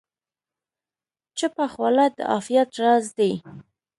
چپه 1.37 1.65
خوله، 1.73 2.05
د 2.17 2.17
عافیت 2.31 2.69
راز 2.81 3.05
دی. 3.17 3.31